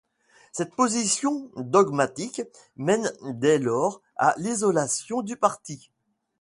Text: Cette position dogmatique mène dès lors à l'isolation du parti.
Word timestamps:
Cette 0.51 0.73
position 0.73 1.51
dogmatique 1.57 2.41
mène 2.75 3.13
dès 3.21 3.59
lors 3.59 4.01
à 4.17 4.33
l'isolation 4.39 5.21
du 5.21 5.37
parti. 5.37 5.91